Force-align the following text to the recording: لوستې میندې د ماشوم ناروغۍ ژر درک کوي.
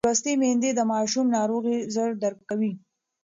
لوستې 0.07 0.31
میندې 0.41 0.69
د 0.75 0.79
ماشوم 0.91 1.27
ناروغۍ 1.37 1.77
ژر 1.93 2.09
درک 2.23 2.39
کوي. 2.49 2.71